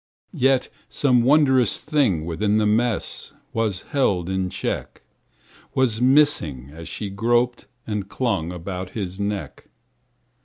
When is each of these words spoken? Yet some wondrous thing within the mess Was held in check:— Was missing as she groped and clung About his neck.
Yet 0.33 0.69
some 0.89 1.21
wondrous 1.21 1.77
thing 1.77 2.25
within 2.25 2.57
the 2.57 2.65
mess 2.65 3.33
Was 3.53 3.83
held 3.83 4.29
in 4.31 4.49
check:— 4.49 5.03
Was 5.75 6.01
missing 6.01 6.71
as 6.73 6.89
she 6.89 7.11
groped 7.11 7.67
and 7.85 8.09
clung 8.09 8.51
About 8.51 8.89
his 8.97 9.19
neck. 9.19 9.69